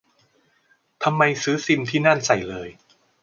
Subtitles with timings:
[1.03, 2.69] ทำไมซื้อซิมที่นั่นใส่เลย